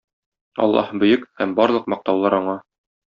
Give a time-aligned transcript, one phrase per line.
[0.63, 2.57] Аллаһ Бөек һәм барлык мактаулар Аңа!